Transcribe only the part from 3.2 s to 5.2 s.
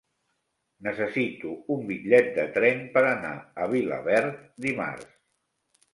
a Vilaverd dimarts.